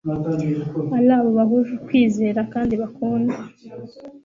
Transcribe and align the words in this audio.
ari 0.95 1.09
abo 1.17 1.29
bahuje 1.37 1.71
ukwizera 1.77 2.41
kandi 2.53 2.73
bakundwa 2.81 3.41